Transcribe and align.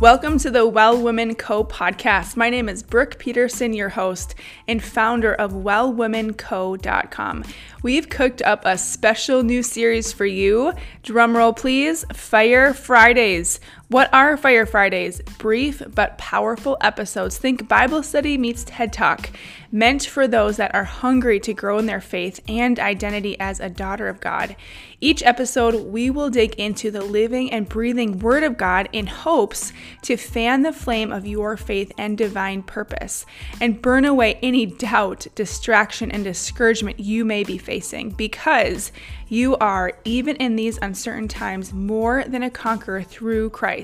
Welcome 0.00 0.38
to 0.38 0.50
the 0.50 0.66
Well 0.66 0.98
Women 0.98 1.34
Co 1.34 1.62
podcast. 1.62 2.34
My 2.34 2.48
name 2.48 2.70
is 2.70 2.82
Brooke 2.82 3.18
Peterson, 3.18 3.74
your 3.74 3.90
host 3.90 4.34
and 4.66 4.82
founder 4.82 5.34
of 5.34 5.52
wellwomenco.com. 5.52 7.44
We've 7.82 8.08
cooked 8.08 8.40
up 8.40 8.62
a 8.64 8.78
special 8.78 9.42
new 9.42 9.62
series 9.62 10.10
for 10.10 10.24
you. 10.24 10.72
Drumroll, 11.02 11.54
please. 11.54 12.06
Fire 12.14 12.72
Fridays. 12.72 13.60
What 13.90 14.08
are 14.14 14.36
Fire 14.36 14.66
Fridays? 14.66 15.20
Brief 15.38 15.82
but 15.96 16.16
powerful 16.16 16.76
episodes. 16.80 17.36
Think 17.38 17.66
Bible 17.66 18.04
study 18.04 18.38
meets 18.38 18.62
TED 18.62 18.92
Talk, 18.92 19.30
meant 19.72 20.04
for 20.04 20.28
those 20.28 20.58
that 20.58 20.72
are 20.76 20.84
hungry 20.84 21.40
to 21.40 21.52
grow 21.52 21.76
in 21.78 21.86
their 21.86 22.00
faith 22.00 22.38
and 22.46 22.78
identity 22.78 23.38
as 23.40 23.58
a 23.58 23.68
daughter 23.68 24.06
of 24.06 24.20
God. 24.20 24.54
Each 25.00 25.24
episode, 25.24 25.86
we 25.86 26.08
will 26.08 26.30
dig 26.30 26.54
into 26.54 26.92
the 26.92 27.02
living 27.02 27.50
and 27.50 27.68
breathing 27.68 28.20
Word 28.20 28.44
of 28.44 28.56
God 28.56 28.88
in 28.92 29.08
hopes 29.08 29.72
to 30.02 30.16
fan 30.16 30.62
the 30.62 30.72
flame 30.72 31.10
of 31.10 31.26
your 31.26 31.56
faith 31.56 31.90
and 31.98 32.16
divine 32.16 32.62
purpose 32.62 33.26
and 33.60 33.82
burn 33.82 34.04
away 34.04 34.38
any 34.40 34.66
doubt, 34.66 35.26
distraction, 35.34 36.12
and 36.12 36.22
discouragement 36.22 37.00
you 37.00 37.24
may 37.24 37.42
be 37.42 37.58
facing 37.58 38.10
because 38.10 38.92
you 39.30 39.56
are, 39.58 39.92
even 40.04 40.34
in 40.36 40.56
these 40.56 40.78
uncertain 40.82 41.28
times, 41.28 41.72
more 41.72 42.24
than 42.24 42.42
a 42.42 42.50
conqueror 42.50 43.02
through 43.02 43.50
Christ. 43.50 43.79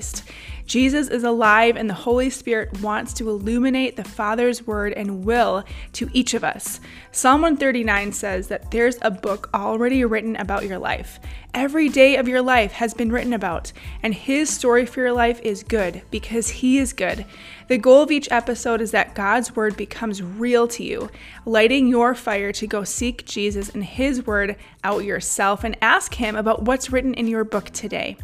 Jesus 0.65 1.07
is 1.07 1.23
alive, 1.23 1.77
and 1.77 1.89
the 1.89 1.93
Holy 1.93 2.29
Spirit 2.29 2.81
wants 2.81 3.13
to 3.13 3.29
illuminate 3.29 3.95
the 3.95 4.03
Father's 4.03 4.67
word 4.67 4.91
and 4.93 5.23
will 5.23 5.63
to 5.93 6.09
each 6.11 6.33
of 6.33 6.43
us. 6.43 6.81
Psalm 7.13 7.41
139 7.41 8.11
says 8.11 8.49
that 8.49 8.69
there's 8.71 8.97
a 9.01 9.09
book 9.09 9.49
already 9.53 10.03
written 10.03 10.35
about 10.35 10.65
your 10.65 10.77
life. 10.77 11.19
Every 11.53 11.87
day 11.87 12.17
of 12.17 12.27
your 12.27 12.41
life 12.41 12.73
has 12.73 12.93
been 12.93 13.11
written 13.11 13.31
about, 13.31 13.71
and 14.03 14.13
His 14.13 14.49
story 14.49 14.85
for 14.85 14.99
your 14.99 15.13
life 15.13 15.39
is 15.41 15.63
good 15.63 16.01
because 16.11 16.49
He 16.49 16.79
is 16.79 16.91
good. 16.91 17.25
The 17.67 17.77
goal 17.77 18.01
of 18.01 18.11
each 18.11 18.31
episode 18.31 18.79
is 18.79 18.91
that 18.91 19.13
God's 19.13 19.53
word 19.53 19.75
becomes 19.75 20.23
real 20.23 20.69
to 20.69 20.83
you, 20.85 21.09
lighting 21.45 21.87
your 21.87 22.15
fire 22.15 22.53
to 22.53 22.65
go 22.65 22.85
seek 22.85 23.25
Jesus 23.25 23.67
and 23.67 23.83
His 23.83 24.25
word 24.25 24.55
out 24.85 25.03
yourself 25.03 25.65
and 25.65 25.77
ask 25.81 26.13
Him 26.13 26.37
about 26.37 26.63
what's 26.63 26.93
written 26.93 27.13
in 27.13 27.27
your 27.27 27.43
book 27.43 27.69
today. 27.71 28.15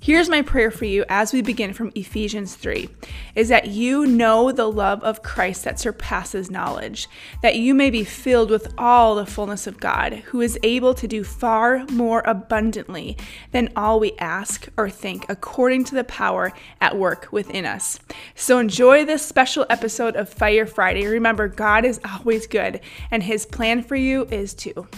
Here's 0.00 0.28
my 0.28 0.42
prayer 0.42 0.72
for 0.72 0.84
you 0.84 1.04
as 1.08 1.32
we 1.32 1.42
begin 1.42 1.72
from 1.72 1.92
Ephesians 1.94 2.56
3 2.56 2.88
is 3.36 3.48
that 3.50 3.68
you 3.68 4.04
know 4.04 4.50
the 4.50 4.70
love 4.70 5.02
of 5.04 5.22
Christ 5.22 5.62
that 5.62 5.78
surpasses 5.78 6.50
knowledge, 6.50 7.08
that 7.40 7.54
you 7.54 7.74
may 7.74 7.90
be 7.90 8.02
filled 8.02 8.50
with 8.50 8.74
all 8.76 9.14
the 9.14 9.26
fullness 9.26 9.68
of 9.68 9.78
God, 9.78 10.14
who 10.26 10.40
is 10.40 10.58
able 10.64 10.92
to 10.94 11.06
do 11.06 11.22
far 11.22 11.84
more 11.86 12.22
abundantly 12.26 13.16
than 13.52 13.70
all 13.76 14.00
we 14.00 14.12
ask 14.18 14.68
or 14.76 14.90
think, 14.90 15.24
according 15.28 15.84
to 15.84 15.94
the 15.94 16.02
power 16.02 16.52
at 16.80 16.98
work 16.98 17.28
within 17.30 17.64
us. 17.64 18.00
So 18.34 18.58
enjoy 18.58 18.87
this 18.96 19.24
special 19.24 19.66
episode 19.68 20.16
of 20.16 20.30
Fire 20.30 20.64
Friday. 20.64 21.06
Remember, 21.06 21.46
God 21.46 21.84
is 21.84 22.00
always 22.04 22.46
good, 22.46 22.80
and 23.10 23.22
His 23.22 23.44
plan 23.44 23.82
for 23.82 23.96
you 23.96 24.24
is 24.30 24.54
too. 24.54 24.88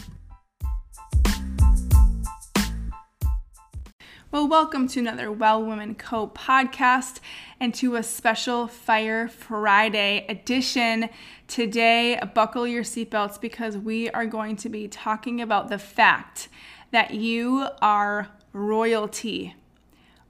Well, 4.30 4.46
welcome 4.48 4.86
to 4.88 5.00
another 5.00 5.32
Well 5.32 5.64
Women 5.64 5.96
Co 5.96 6.28
podcast 6.28 7.18
and 7.58 7.74
to 7.74 7.96
a 7.96 8.04
special 8.04 8.68
Fire 8.68 9.26
Friday 9.26 10.24
edition. 10.28 11.10
Today, 11.48 12.20
buckle 12.32 12.68
your 12.68 12.84
seatbelts 12.84 13.40
because 13.40 13.76
we 13.76 14.08
are 14.10 14.24
going 14.24 14.54
to 14.56 14.68
be 14.68 14.86
talking 14.86 15.40
about 15.40 15.68
the 15.68 15.78
fact 15.78 16.48
that 16.92 17.12
you 17.12 17.66
are 17.82 18.28
royalty. 18.52 19.56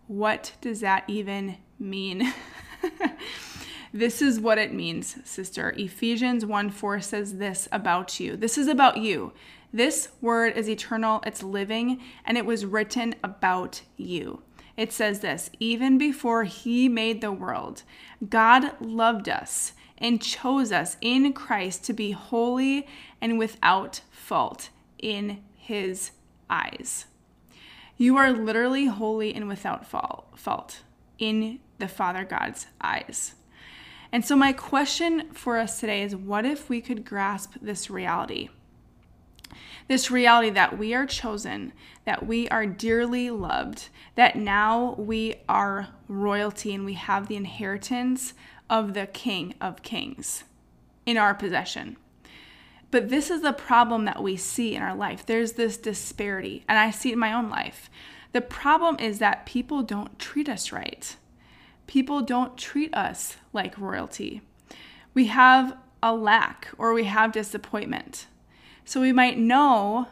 What 0.06 0.52
does 0.62 0.80
that 0.80 1.04
even 1.08 1.58
mean? 1.78 2.32
this 3.92 4.22
is 4.22 4.38
what 4.38 4.58
it 4.58 4.72
means, 4.72 5.16
sister. 5.24 5.74
Ephesians 5.76 6.46
1 6.46 6.70
4 6.70 7.00
says 7.00 7.38
this 7.38 7.68
about 7.72 8.20
you. 8.20 8.36
This 8.36 8.56
is 8.56 8.68
about 8.68 8.98
you. 8.98 9.32
This 9.72 10.08
word 10.20 10.56
is 10.56 10.68
eternal, 10.68 11.22
it's 11.24 11.42
living, 11.42 12.00
and 12.24 12.36
it 12.36 12.46
was 12.46 12.66
written 12.66 13.14
about 13.22 13.82
you. 13.96 14.42
It 14.76 14.92
says 14.92 15.20
this 15.20 15.50
even 15.58 15.98
before 15.98 16.44
he 16.44 16.88
made 16.88 17.20
the 17.20 17.32
world, 17.32 17.82
God 18.28 18.80
loved 18.80 19.28
us 19.28 19.72
and 19.98 20.22
chose 20.22 20.72
us 20.72 20.96
in 21.00 21.32
Christ 21.32 21.84
to 21.84 21.92
be 21.92 22.12
holy 22.12 22.86
and 23.20 23.38
without 23.38 24.00
fault 24.10 24.70
in 24.98 25.42
his 25.54 26.12
eyes. 26.48 27.06
You 27.96 28.16
are 28.16 28.32
literally 28.32 28.86
holy 28.86 29.34
and 29.34 29.46
without 29.46 29.84
fault 29.86 30.80
in 31.18 31.60
the 31.78 31.88
Father 31.88 32.24
God's 32.24 32.66
eyes. 32.80 33.34
And 34.12 34.24
so, 34.24 34.34
my 34.34 34.52
question 34.52 35.30
for 35.32 35.58
us 35.58 35.78
today 35.78 36.02
is 36.02 36.16
what 36.16 36.44
if 36.44 36.68
we 36.68 36.80
could 36.80 37.04
grasp 37.04 37.54
this 37.60 37.90
reality? 37.90 38.48
This 39.88 40.10
reality 40.10 40.50
that 40.50 40.78
we 40.78 40.94
are 40.94 41.06
chosen, 41.06 41.72
that 42.04 42.26
we 42.26 42.48
are 42.48 42.66
dearly 42.66 43.30
loved, 43.30 43.88
that 44.14 44.36
now 44.36 44.94
we 44.98 45.36
are 45.48 45.88
royalty 46.08 46.74
and 46.74 46.84
we 46.84 46.94
have 46.94 47.26
the 47.26 47.36
inheritance 47.36 48.34
of 48.68 48.94
the 48.94 49.06
King 49.06 49.54
of 49.60 49.82
Kings 49.82 50.44
in 51.06 51.16
our 51.16 51.34
possession. 51.34 51.96
But 52.90 53.08
this 53.08 53.30
is 53.30 53.42
the 53.42 53.52
problem 53.52 54.04
that 54.04 54.22
we 54.22 54.36
see 54.36 54.74
in 54.74 54.82
our 54.82 54.94
life. 54.94 55.24
There's 55.24 55.52
this 55.52 55.76
disparity, 55.76 56.64
and 56.68 56.78
I 56.78 56.90
see 56.90 57.10
it 57.10 57.14
in 57.14 57.18
my 57.18 57.32
own 57.32 57.48
life. 57.48 57.90
The 58.32 58.40
problem 58.40 58.96
is 58.98 59.18
that 59.18 59.46
people 59.46 59.82
don't 59.82 60.18
treat 60.18 60.48
us 60.48 60.72
right. 60.72 61.16
People 61.90 62.22
don't 62.22 62.56
treat 62.56 62.94
us 62.94 63.36
like 63.52 63.76
royalty. 63.76 64.42
We 65.12 65.26
have 65.26 65.76
a 66.00 66.14
lack 66.14 66.68
or 66.78 66.92
we 66.92 67.02
have 67.02 67.32
disappointment. 67.32 68.28
So 68.84 69.00
we 69.00 69.12
might 69.12 69.36
know 69.36 70.06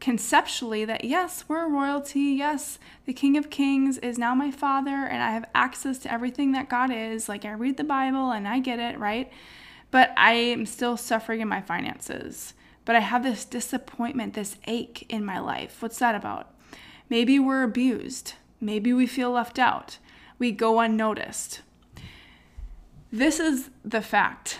conceptually 0.00 0.86
that 0.86 1.04
yes, 1.04 1.44
we're 1.46 1.68
royalty. 1.68 2.20
Yes, 2.38 2.78
the 3.04 3.12
King 3.12 3.36
of 3.36 3.50
Kings 3.50 3.98
is 3.98 4.16
now 4.16 4.34
my 4.34 4.50
father, 4.50 4.94
and 4.94 5.22
I 5.22 5.32
have 5.32 5.44
access 5.54 5.98
to 5.98 6.10
everything 6.10 6.52
that 6.52 6.70
God 6.70 6.90
is. 6.90 7.28
Like 7.28 7.44
I 7.44 7.52
read 7.52 7.76
the 7.76 7.84
Bible 7.84 8.30
and 8.30 8.48
I 8.48 8.58
get 8.58 8.78
it, 8.78 8.98
right? 8.98 9.30
But 9.90 10.14
I 10.16 10.32
am 10.32 10.64
still 10.64 10.96
suffering 10.96 11.42
in 11.42 11.48
my 11.48 11.60
finances. 11.60 12.54
But 12.86 12.96
I 12.96 13.00
have 13.00 13.24
this 13.24 13.44
disappointment, 13.44 14.32
this 14.32 14.56
ache 14.66 15.04
in 15.10 15.26
my 15.26 15.38
life. 15.38 15.82
What's 15.82 15.98
that 15.98 16.14
about? 16.14 16.54
Maybe 17.10 17.38
we're 17.38 17.62
abused. 17.62 18.36
Maybe 18.58 18.94
we 18.94 19.06
feel 19.06 19.32
left 19.32 19.58
out. 19.58 19.98
We 20.40 20.50
go 20.50 20.80
unnoticed. 20.80 21.60
This 23.12 23.38
is 23.38 23.70
the 23.84 24.02
fact 24.02 24.58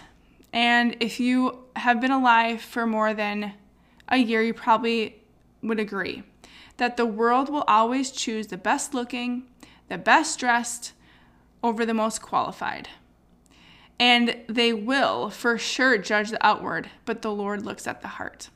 and 0.52 0.96
if 1.00 1.20
you 1.20 1.64
have 1.76 2.00
been 2.00 2.10
alive 2.10 2.60
for 2.60 2.86
more 2.86 3.14
than 3.14 3.54
a 4.08 4.16
year, 4.16 4.42
you 4.42 4.54
probably 4.54 5.22
would 5.62 5.78
agree 5.78 6.22
that 6.78 6.96
the 6.96 7.06
world 7.06 7.48
will 7.48 7.64
always 7.68 8.10
choose 8.10 8.48
the 8.48 8.56
best 8.56 8.94
looking, 8.94 9.44
the 9.88 9.98
best 9.98 10.38
dressed 10.38 10.92
over 11.62 11.84
the 11.84 11.94
most 11.94 12.22
qualified. 12.22 12.88
And 13.98 14.38
they 14.48 14.72
will 14.72 15.28
for 15.28 15.58
sure 15.58 15.98
judge 15.98 16.30
the 16.30 16.44
outward, 16.44 16.88
but 17.04 17.20
the 17.20 17.32
Lord 17.32 17.64
looks 17.64 17.86
at 17.86 18.00
the 18.00 18.08
heart. 18.08 18.48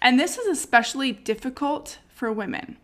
And 0.00 0.18
this 0.18 0.38
is 0.38 0.46
especially 0.46 1.12
difficult 1.12 1.98
for 2.08 2.32
women. 2.32 2.78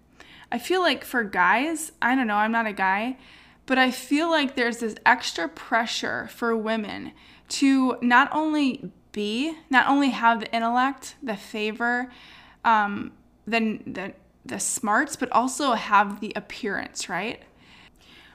I 0.50 0.58
feel 0.58 0.80
like 0.80 1.04
for 1.04 1.24
guys, 1.24 1.92
I 2.00 2.14
don't 2.14 2.26
know, 2.26 2.36
I'm 2.36 2.52
not 2.52 2.66
a 2.66 2.72
guy, 2.72 3.18
but 3.66 3.78
I 3.78 3.90
feel 3.90 4.30
like 4.30 4.54
there's 4.54 4.78
this 4.78 4.94
extra 5.04 5.48
pressure 5.48 6.28
for 6.28 6.56
women 6.56 7.12
to 7.48 7.96
not 8.00 8.28
only 8.32 8.90
be, 9.12 9.54
not 9.68 9.88
only 9.88 10.10
have 10.10 10.40
the 10.40 10.54
intellect, 10.54 11.16
the 11.22 11.36
favor, 11.36 12.10
um, 12.64 13.12
the, 13.46 13.80
the, 13.86 14.14
the 14.44 14.58
smarts, 14.58 15.16
but 15.16 15.30
also 15.32 15.72
have 15.72 16.20
the 16.20 16.32
appearance, 16.34 17.08
right? 17.08 17.42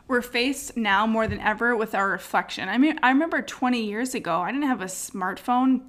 We're 0.08 0.22
faced 0.22 0.78
now 0.78 1.08
more 1.08 1.28
than 1.28 1.40
ever 1.40 1.76
with 1.76 1.96
our 1.96 2.10
reflection. 2.10 2.70
I 2.70 2.78
mean, 2.78 3.00
I 3.02 3.10
remember 3.10 3.42
20 3.42 3.84
years 3.84 4.14
ago, 4.14 4.42
I 4.42 4.52
didn't 4.52 4.68
have 4.68 4.82
a 4.82 4.86
smartphone. 4.86 5.82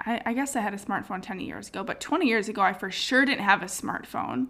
I, 0.00 0.20
I 0.26 0.32
guess 0.34 0.56
I 0.56 0.60
had 0.60 0.74
a 0.74 0.78
smartphone 0.78 1.22
10 1.22 1.40
years 1.40 1.68
ago, 1.68 1.84
but 1.84 2.00
20 2.00 2.26
years 2.26 2.48
ago, 2.48 2.60
I 2.60 2.72
for 2.72 2.90
sure 2.90 3.24
didn't 3.24 3.44
have 3.44 3.62
a 3.62 3.66
smartphone. 3.66 4.48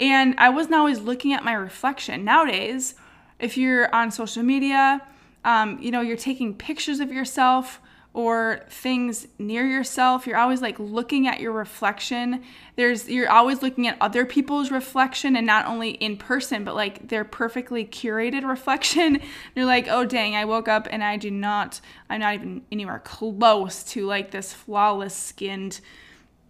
And 0.00 0.34
I 0.38 0.48
wasn't 0.50 0.76
always 0.76 1.00
looking 1.00 1.32
at 1.32 1.44
my 1.44 1.52
reflection. 1.52 2.24
Nowadays, 2.24 2.94
if 3.38 3.56
you're 3.56 3.92
on 3.94 4.10
social 4.10 4.42
media, 4.42 5.02
um, 5.44 5.78
you 5.80 5.90
know, 5.90 6.00
you're 6.00 6.16
taking 6.16 6.54
pictures 6.54 7.00
of 7.00 7.12
yourself 7.12 7.80
or 8.14 8.62
things 8.68 9.28
near 9.38 9.66
yourself 9.66 10.26
you're 10.26 10.36
always 10.36 10.62
like 10.62 10.78
looking 10.80 11.28
at 11.28 11.40
your 11.40 11.52
reflection. 11.52 12.42
There's 12.74 13.08
you're 13.08 13.30
always 13.30 13.62
looking 13.62 13.86
at 13.86 13.96
other 14.00 14.24
people's 14.24 14.70
reflection 14.70 15.36
and 15.36 15.46
not 15.46 15.66
only 15.66 15.90
in 15.90 16.16
person 16.16 16.64
but 16.64 16.74
like 16.74 17.08
their 17.08 17.24
perfectly 17.24 17.84
curated 17.84 18.44
reflection. 18.48 19.20
You're 19.54 19.66
like 19.66 19.86
oh 19.88 20.04
dang 20.04 20.34
i 20.34 20.44
woke 20.44 20.68
up 20.68 20.88
and 20.90 21.04
i 21.04 21.16
do 21.16 21.30
not 21.30 21.80
i'm 22.10 22.20
not 22.20 22.34
even 22.34 22.62
anywhere 22.72 23.00
close 23.04 23.84
to 23.84 24.06
like 24.06 24.30
this 24.30 24.52
flawless 24.52 25.14
skinned 25.14 25.80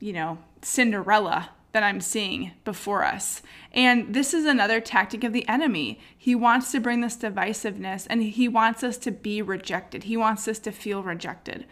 you 0.00 0.12
know 0.12 0.38
cinderella 0.62 1.50
that 1.78 1.86
I'm 1.86 2.00
seeing 2.00 2.50
before 2.64 3.04
us. 3.04 3.40
And 3.72 4.12
this 4.12 4.34
is 4.34 4.46
another 4.46 4.80
tactic 4.80 5.22
of 5.22 5.32
the 5.32 5.46
enemy. 5.48 6.00
He 6.16 6.34
wants 6.34 6.72
to 6.72 6.80
bring 6.80 7.02
this 7.02 7.16
divisiveness 7.16 8.04
and 8.10 8.20
he 8.20 8.48
wants 8.48 8.82
us 8.82 8.98
to 8.98 9.12
be 9.12 9.40
rejected. 9.42 10.02
He 10.02 10.16
wants 10.16 10.48
us 10.48 10.58
to 10.58 10.72
feel 10.72 11.04
rejected. 11.04 11.66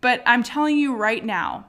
But 0.00 0.22
I'm 0.24 0.42
telling 0.42 0.78
you 0.78 0.96
right 0.96 1.22
now, 1.22 1.66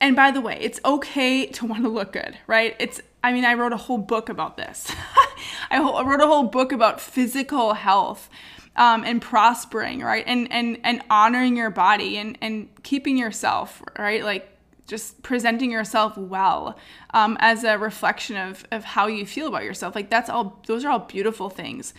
and 0.00 0.14
by 0.14 0.30
the 0.30 0.40
way, 0.40 0.56
it's 0.60 0.78
okay 0.84 1.46
to 1.46 1.66
want 1.66 1.82
to 1.82 1.88
look 1.88 2.12
good, 2.12 2.38
right? 2.46 2.76
It's, 2.78 3.00
I 3.24 3.32
mean, 3.32 3.44
I 3.44 3.54
wrote 3.54 3.72
a 3.72 3.76
whole 3.76 3.98
book 3.98 4.28
about 4.28 4.56
this. 4.56 4.88
I 5.72 5.80
wrote 5.80 6.20
a 6.20 6.26
whole 6.28 6.44
book 6.44 6.70
about 6.70 7.00
physical 7.00 7.74
health. 7.74 8.30
Um, 8.76 9.04
and 9.04 9.22
prospering, 9.22 10.00
right? 10.00 10.24
And 10.26 10.50
and 10.50 10.80
and 10.82 11.00
honoring 11.08 11.56
your 11.56 11.70
body 11.70 12.16
and 12.16 12.36
and 12.40 12.68
keeping 12.82 13.16
yourself, 13.16 13.80
right? 13.96 14.24
Like 14.24 14.53
just 14.86 15.22
presenting 15.22 15.70
yourself 15.70 16.16
well 16.16 16.78
um, 17.12 17.36
as 17.40 17.64
a 17.64 17.78
reflection 17.78 18.36
of 18.36 18.66
of 18.70 18.84
how 18.84 19.06
you 19.06 19.24
feel 19.26 19.48
about 19.48 19.64
yourself. 19.64 19.94
Like 19.94 20.10
that's 20.10 20.28
all. 20.28 20.62
Those 20.66 20.84
are 20.84 20.90
all 20.90 21.00
beautiful 21.00 21.50
things, 21.50 21.94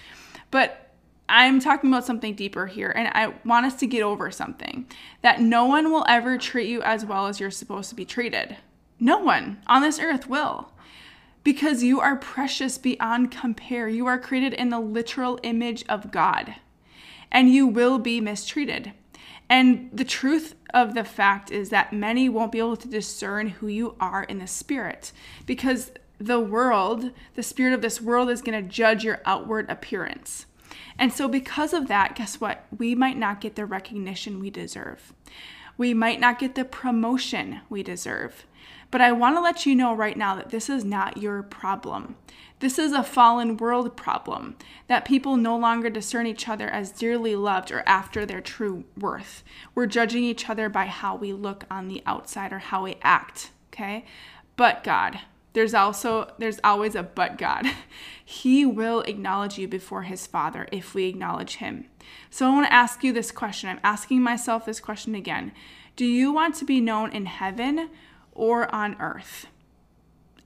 but 0.52 0.86
I'm 1.28 1.60
talking 1.60 1.90
about 1.90 2.06
something 2.06 2.36
deeper 2.36 2.68
here, 2.68 2.92
and 2.96 3.08
I 3.14 3.34
want 3.44 3.66
us 3.66 3.76
to 3.80 3.88
get 3.88 4.04
over 4.04 4.30
something 4.30 4.86
that 5.24 5.42
no 5.42 5.66
one 5.66 5.92
will 5.92 6.06
ever 6.08 6.38
treat 6.38 6.70
you 6.70 6.84
as 6.84 7.04
well 7.06 7.28
as 7.28 7.40
you're 7.40 7.52
supposed 7.52 7.90
to 7.90 7.96
be 7.96 8.06
treated. 8.06 8.58
No 9.00 9.18
one 9.18 9.62
on 9.68 9.82
this 9.82 10.00
earth 10.00 10.28
will. 10.28 10.72
Because 11.44 11.84
you 11.84 12.00
are 12.00 12.16
precious 12.16 12.78
beyond 12.80 13.30
compare. 13.30 13.88
You 13.88 14.08
are 14.08 14.18
created 14.18 14.54
in 14.54 14.70
the 14.70 14.80
literal 14.80 15.40
image 15.44 15.84
of 15.88 16.12
God, 16.12 16.56
and 17.32 17.50
you 17.50 17.68
will 17.68 18.00
be 18.00 18.20
mistreated. 18.20 18.94
And 19.50 19.90
the 19.94 20.06
truth 20.06 20.56
of 20.74 20.96
the 20.96 21.04
fact 21.04 21.52
is 21.52 21.70
that 21.70 21.94
many 21.94 22.30
won't 22.30 22.52
be 22.52 22.60
able 22.60 22.78
to 22.78 22.88
discern 22.88 23.50
who 23.50 23.68
you 23.68 23.96
are 24.00 24.24
in 24.24 24.40
the 24.40 24.48
spirit 24.48 25.12
because 25.46 25.92
the 26.18 26.40
world, 26.40 27.12
the 27.36 27.44
spirit 27.44 27.74
of 27.74 27.82
this 27.82 28.02
world, 28.02 28.30
is 28.30 28.42
going 28.42 28.62
to 28.62 28.70
judge 28.70 29.04
your 29.04 29.22
outward 29.26 29.70
appearance. 29.70 30.46
And 30.98 31.12
so, 31.12 31.28
because 31.28 31.74
of 31.74 31.88
that, 31.88 32.16
guess 32.16 32.40
what? 32.40 32.66
We 32.76 32.96
might 32.96 33.18
not 33.18 33.42
get 33.42 33.56
the 33.56 33.66
recognition 33.66 34.40
we 34.40 34.50
deserve. 34.50 35.14
We 35.78 35.94
might 35.94 36.20
not 36.20 36.40
get 36.40 36.56
the 36.56 36.64
promotion 36.64 37.62
we 37.70 37.84
deserve. 37.84 38.46
But 38.96 39.02
I 39.02 39.12
want 39.12 39.36
to 39.36 39.42
let 39.42 39.66
you 39.66 39.76
know 39.76 39.94
right 39.94 40.16
now 40.16 40.36
that 40.36 40.52
this 40.52 40.70
is 40.70 40.86
not 40.86 41.18
your 41.18 41.44
problem. 41.44 42.16
This 42.60 42.80
is 42.80 42.94
a 42.94 43.04
fallen 43.04 43.58
world 43.58 43.98
problem 43.98 44.56
that 44.88 45.04
people 45.04 45.36
no 45.36 45.58
longer 45.58 45.90
discern 45.90 46.28
each 46.28 46.48
other 46.48 46.70
as 46.70 46.92
dearly 46.92 47.36
loved 47.36 47.74
or 47.74 47.84
after 47.86 48.26
their 48.26 48.40
true 48.40 48.86
worth. 48.98 49.44
We're 49.76 49.86
judging 49.86 50.24
each 50.24 50.50
other 50.50 50.70
by 50.70 50.86
how 50.86 51.18
we 51.18 51.34
look 51.34 51.66
on 51.70 51.90
the 51.90 52.04
outside 52.06 52.54
or 52.54 52.60
how 52.60 52.86
we 52.86 52.96
act, 53.02 53.52
okay? 53.74 54.06
But 54.56 54.82
God, 54.86 55.20
there's 55.52 55.74
also 55.74 56.32
there's 56.38 56.62
always 56.64 56.96
a 56.96 57.04
but 57.04 57.38
God. 57.38 57.68
He 58.24 58.66
will 58.66 59.02
acknowledge 59.02 59.58
you 59.58 59.68
before 59.68 60.04
his 60.04 60.26
Father 60.26 60.70
if 60.72 60.96
we 60.96 61.08
acknowledge 61.08 61.58
him. 61.58 61.88
So 62.30 62.48
I 62.48 62.54
want 62.54 62.68
to 62.68 62.74
ask 62.74 63.04
you 63.04 63.12
this 63.12 63.34
question. 63.34 63.70
I'm 63.70 63.80
asking 63.84 64.22
myself 64.22 64.66
this 64.66 64.80
question 64.80 65.16
again. 65.16 65.52
Do 65.98 66.06
you 66.06 66.32
want 66.32 66.56
to 66.56 66.66
be 66.66 66.80
known 66.80 67.12
in 67.12 67.26
heaven 67.26 67.90
or 68.36 68.74
on 68.74 68.96
earth? 69.00 69.48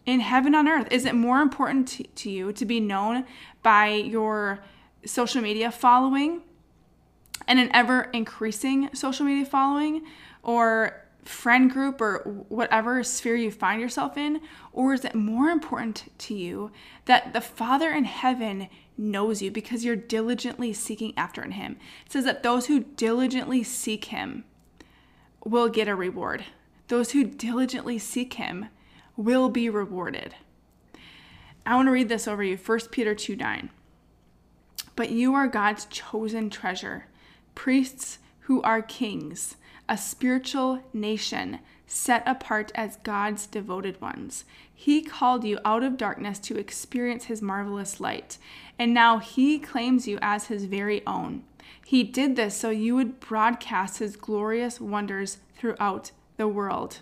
In 0.06 0.22
heaven 0.22 0.56
on 0.56 0.68
earth, 0.68 0.88
is 0.92 1.06
it 1.06 1.14
more 1.14 1.42
important 1.42 1.88
to, 1.90 2.04
to 2.04 2.32
you 2.32 2.54
to 2.54 2.66
be 2.66 2.80
known 2.80 3.26
by 3.62 3.90
your 3.90 4.60
social 5.06 5.42
media 5.42 5.72
following 5.72 6.42
and 7.48 7.60
an 7.60 7.70
ever 7.74 8.04
increasing 8.14 8.90
social 8.94 9.26
media 9.26 9.46
following 9.46 10.04
or 10.44 11.06
friend 11.24 11.70
group 11.70 12.02
or 12.02 12.20
whatever 12.50 13.04
sphere 13.04 13.36
you 13.36 13.52
find 13.52 13.82
yourself 13.82 14.18
in? 14.18 14.42
Or 14.74 14.94
is 14.94 15.06
it 15.06 15.16
more 15.16 15.50
important 15.50 16.12
to 16.20 16.34
you 16.34 16.72
that 17.06 17.34
the 17.34 17.42
Father 17.42 17.92
in 17.92 18.06
heaven 18.06 18.70
knows 18.98 19.42
you 19.42 19.52
because 19.52 19.86
you're 19.86 19.96
diligently 19.96 20.74
seeking 20.74 21.14
after 21.18 21.44
Him? 21.44 21.78
It 22.06 22.12
says 22.12 22.26
that 22.26 22.44
those 22.44 22.68
who 22.68 22.80
diligently 22.82 23.64
seek 23.64 24.06
Him 24.06 24.44
will 25.46 25.70
get 25.70 25.88
a 25.88 25.96
reward. 25.96 26.46
Those 26.90 27.12
who 27.12 27.24
diligently 27.24 27.98
seek 27.98 28.34
Him 28.34 28.66
will 29.16 29.50
be 29.50 29.70
rewarded. 29.70 30.36
I 31.66 31.76
want 31.76 31.88
to 31.88 31.92
read 31.92 32.10
this 32.10 32.28
over 32.28 32.44
you 32.44 32.58
1 32.58 32.80
Peter 32.92 33.16
2 33.16 33.36
9. 33.36 33.70
But 34.96 35.12
you 35.12 35.34
are 35.34 35.48
God's 35.48 35.86
chosen 35.86 36.50
treasure, 36.50 37.06
priests 37.56 38.20
who 38.42 38.62
are 38.64 38.82
kings 38.82 39.56
a 39.90 39.98
spiritual 39.98 40.84
nation 40.94 41.60
set 41.88 42.22
apart 42.28 42.72
as 42.76 42.98
God's 42.98 43.48
devoted 43.48 44.00
ones. 44.00 44.46
He 44.72 45.02
called 45.02 45.44
you 45.44 45.58
out 45.66 45.82
of 45.82 45.98
darkness 45.98 46.38
to 46.40 46.58
experience 46.58 47.26
his 47.26 47.42
marvelous 47.42 48.00
light, 48.00 48.38
and 48.78 48.94
now 48.94 49.18
he 49.18 49.58
claims 49.58 50.08
you 50.08 50.20
as 50.22 50.46
his 50.46 50.66
very 50.66 51.06
own. 51.08 51.44
He 51.84 52.04
did 52.04 52.36
this 52.36 52.56
so 52.56 52.70
you 52.70 52.96
would 52.96 53.20
broadcast 53.20 53.98
his 53.98 54.16
glorious 54.16 54.80
wonders 54.80 55.40
throughout 55.56 56.12
the 56.40 56.48
world. 56.48 57.02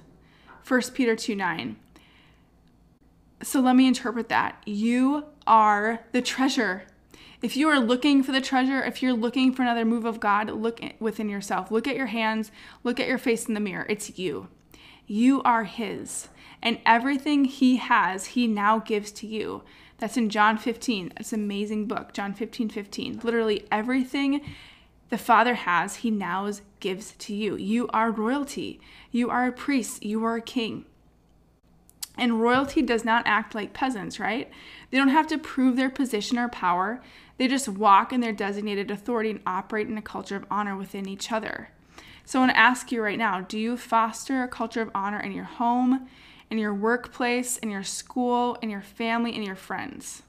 1 0.68 0.82
Peter 0.94 1.16
2 1.16 1.34
9. 1.34 1.78
So 3.42 3.62
let 3.62 3.78
me 3.78 3.88
interpret 3.88 4.28
that. 4.28 4.62
You 4.66 5.28
are 5.46 6.02
the 6.12 6.22
treasure 6.22 6.88
if 7.42 7.56
you 7.56 7.68
are 7.70 7.80
looking 7.80 8.24
for 8.24 8.32
the 8.32 8.42
treasure, 8.42 8.84
if 8.84 9.04
you're 9.04 9.14
looking 9.14 9.54
for 9.54 9.62
another 9.62 9.86
move 9.86 10.06
of 10.06 10.20
God, 10.20 10.50
look 10.50 10.82
within 11.00 11.30
yourself. 11.30 11.70
Look 11.70 11.88
at 11.88 11.96
your 11.96 12.08
hands, 12.08 12.52
look 12.84 13.00
at 13.00 13.08
your 13.08 13.20
face 13.20 13.46
in 13.46 13.54
the 13.54 13.60
mirror. 13.60 13.86
It's 13.90 14.18
you. 14.18 14.48
You 15.06 15.44
are 15.44 15.66
His. 15.66 16.30
And 16.64 16.80
everything 16.86 17.46
He 17.46 17.78
has, 17.78 18.28
He 18.28 18.48
now 18.48 18.80
gives 18.80 19.12
to 19.14 19.28
you. 19.28 19.64
That's 20.00 20.18
in 20.18 20.30
John 20.30 20.58
15. 20.58 21.14
That's 21.16 21.32
an 21.32 21.44
amazing 21.44 21.86
book, 21.86 22.12
John 22.12 22.34
15 22.34 22.70
15. 22.70 23.22
Literally 23.24 23.68
everything 23.72 24.42
the 25.10 25.18
Father 25.18 25.56
has, 25.56 25.98
He 25.98 26.12
now 26.12 26.52
gives 26.80 27.12
to 27.14 27.34
you. 27.34 27.56
You 27.56 27.88
are 27.90 28.12
royalty. 28.12 28.80
You 29.12 29.30
are 29.30 29.48
a 29.48 29.52
priest. 29.52 30.04
You 30.04 30.24
are 30.26 30.36
a 30.36 30.42
king. 30.42 30.86
And 32.18 32.42
royalty 32.42 32.82
does 32.82 33.06
not 33.06 33.24
act 33.26 33.54
like 33.54 33.74
peasants, 33.74 34.20
right? 34.20 34.50
They 34.90 34.98
don't 34.98 35.10
have 35.10 35.28
to 35.28 35.38
prove 35.38 35.76
their 35.76 35.90
position 35.90 36.38
or 36.38 36.50
power. 36.50 37.02
They 37.38 37.48
just 37.48 37.70
walk 37.70 38.12
in 38.12 38.22
their 38.22 38.34
designated 38.34 38.90
authority 38.90 39.30
and 39.30 39.42
operate 39.46 39.88
in 39.88 39.98
a 39.98 40.02
culture 40.02 40.36
of 40.36 40.46
honor 40.50 40.76
within 40.76 41.08
each 41.08 41.32
other. 41.32 41.70
So 42.26 42.40
I 42.40 42.42
want 42.42 42.52
to 42.52 42.60
ask 42.60 42.92
you 42.92 43.02
right 43.02 43.18
now 43.18 43.42
do 43.42 43.58
you 43.58 43.78
foster 43.78 44.44
a 44.44 44.48
culture 44.48 44.82
of 44.82 44.92
honor 44.96 45.20
in 45.20 45.32
your 45.32 45.46
home, 45.46 46.10
in 46.50 46.58
your 46.58 46.74
workplace, 46.74 47.58
in 47.58 47.70
your 47.70 47.84
school, 47.84 48.58
in 48.62 48.70
your 48.70 48.82
family, 48.82 49.36
in 49.36 49.44
your 49.44 49.56
friends? 49.56 50.24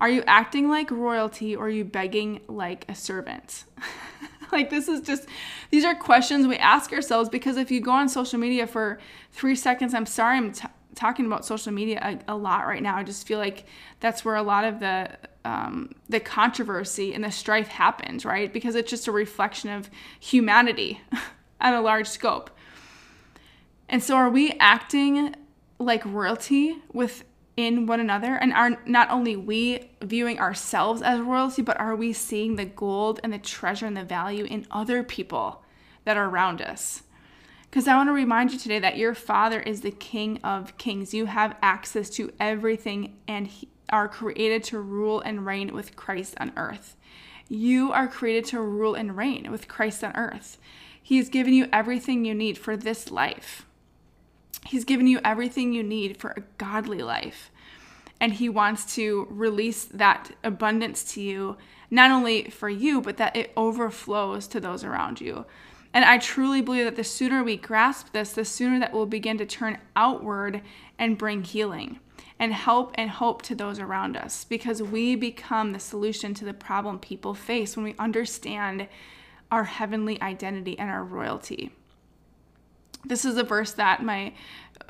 Are 0.00 0.08
you 0.08 0.24
acting 0.26 0.68
like 0.68 0.90
royalty 0.90 1.54
or 1.54 1.66
are 1.66 1.70
you 1.70 1.84
begging 1.84 2.40
like 2.48 2.84
a 2.88 2.94
servant? 2.94 3.64
like, 4.52 4.70
this 4.70 4.88
is 4.88 5.00
just, 5.00 5.28
these 5.70 5.84
are 5.84 5.94
questions 5.94 6.46
we 6.46 6.56
ask 6.56 6.92
ourselves 6.92 7.28
because 7.28 7.56
if 7.56 7.70
you 7.70 7.80
go 7.80 7.92
on 7.92 8.08
social 8.08 8.38
media 8.38 8.66
for 8.66 8.98
three 9.30 9.56
seconds, 9.56 9.94
I'm 9.94 10.06
sorry, 10.06 10.36
I'm 10.36 10.52
t- 10.52 10.68
talking 10.94 11.26
about 11.26 11.44
social 11.44 11.72
media 11.72 12.20
a, 12.28 12.32
a, 12.32 12.36
lot 12.36 12.66
right 12.66 12.82
now. 12.82 12.96
I 12.96 13.02
just 13.02 13.26
feel 13.26 13.38
like 13.38 13.64
that's 14.00 14.24
where 14.24 14.36
a 14.36 14.42
lot 14.42 14.64
of 14.64 14.80
the 14.80 15.10
um, 15.44 15.94
the 16.08 16.20
controversy 16.20 17.14
and 17.14 17.24
the 17.24 17.30
strife 17.30 17.66
happens, 17.66 18.24
right? 18.24 18.52
Because 18.52 18.76
it's 18.76 18.88
just 18.88 19.08
a 19.08 19.12
reflection 19.12 19.70
of 19.70 19.90
humanity 20.20 21.00
at 21.60 21.74
a 21.74 21.80
large 21.80 22.06
scope. 22.08 22.50
And 23.88 24.02
so, 24.02 24.14
are 24.14 24.30
we 24.30 24.52
acting 24.60 25.34
like 25.78 26.04
royalty 26.04 26.76
within 27.56 27.86
one 27.86 28.00
another? 28.00 28.34
And 28.34 28.52
are 28.52 28.78
not 28.86 29.10
only 29.10 29.36
we 29.36 29.90
viewing 30.00 30.38
ourselves 30.38 31.02
as 31.02 31.20
royalty, 31.20 31.62
but 31.62 31.78
are 31.80 31.96
we 31.96 32.12
seeing 32.12 32.56
the 32.56 32.64
gold 32.64 33.20
and 33.22 33.32
the 33.32 33.38
treasure 33.38 33.86
and 33.86 33.96
the 33.96 34.04
value 34.04 34.44
in 34.44 34.66
other 34.70 35.02
people 35.02 35.62
that 36.04 36.16
are 36.16 36.28
around 36.28 36.62
us? 36.62 37.02
Because 37.70 37.88
I 37.88 37.96
want 37.96 38.08
to 38.08 38.12
remind 38.12 38.52
you 38.52 38.58
today 38.58 38.78
that 38.80 38.98
your 38.98 39.14
Father 39.14 39.60
is 39.60 39.80
the 39.80 39.90
King 39.90 40.38
of 40.44 40.76
Kings. 40.76 41.14
You 41.14 41.26
have 41.26 41.56
access 41.62 42.10
to 42.10 42.30
everything 42.38 43.16
and 43.26 43.48
are 43.88 44.08
created 44.08 44.62
to 44.64 44.78
rule 44.78 45.20
and 45.20 45.46
reign 45.46 45.74
with 45.74 45.96
Christ 45.96 46.34
on 46.38 46.52
earth. 46.56 46.96
You 47.48 47.92
are 47.92 48.08
created 48.08 48.44
to 48.46 48.60
rule 48.60 48.94
and 48.94 49.16
reign 49.16 49.50
with 49.50 49.68
Christ 49.68 50.04
on 50.04 50.14
earth. 50.16 50.58
He 51.02 51.16
has 51.16 51.28
given 51.28 51.52
you 51.54 51.66
everything 51.72 52.24
you 52.24 52.34
need 52.34 52.58
for 52.58 52.76
this 52.76 53.10
life. 53.10 53.66
He's 54.66 54.84
given 54.84 55.06
you 55.06 55.20
everything 55.24 55.72
you 55.72 55.82
need 55.82 56.16
for 56.16 56.30
a 56.30 56.42
godly 56.58 57.02
life. 57.02 57.50
And 58.20 58.34
He 58.34 58.48
wants 58.48 58.94
to 58.94 59.26
release 59.30 59.84
that 59.84 60.32
abundance 60.44 61.02
to 61.14 61.20
you, 61.20 61.56
not 61.90 62.10
only 62.10 62.44
for 62.44 62.68
you, 62.68 63.00
but 63.00 63.16
that 63.16 63.34
it 63.34 63.52
overflows 63.56 64.46
to 64.48 64.60
those 64.60 64.84
around 64.84 65.20
you. 65.20 65.44
And 65.94 66.04
I 66.04 66.18
truly 66.18 66.62
believe 66.62 66.84
that 66.84 66.96
the 66.96 67.04
sooner 67.04 67.44
we 67.44 67.56
grasp 67.56 68.12
this, 68.12 68.32
the 68.32 68.44
sooner 68.44 68.78
that 68.78 68.92
we'll 68.92 69.06
begin 69.06 69.36
to 69.38 69.46
turn 69.46 69.78
outward 69.94 70.62
and 70.98 71.18
bring 71.18 71.42
healing 71.42 72.00
and 72.38 72.52
help 72.52 72.92
and 72.94 73.10
hope 73.10 73.42
to 73.42 73.54
those 73.54 73.78
around 73.78 74.16
us 74.16 74.44
because 74.44 74.82
we 74.82 75.14
become 75.14 75.72
the 75.72 75.78
solution 75.78 76.32
to 76.34 76.44
the 76.44 76.54
problem 76.54 76.98
people 76.98 77.34
face 77.34 77.76
when 77.76 77.84
we 77.84 77.94
understand 77.98 78.88
our 79.50 79.64
heavenly 79.64 80.20
identity 80.22 80.78
and 80.78 80.88
our 80.88 81.04
royalty. 81.04 81.72
This 83.04 83.24
is 83.24 83.36
a 83.36 83.42
verse 83.42 83.72
that 83.72 84.02
my 84.02 84.32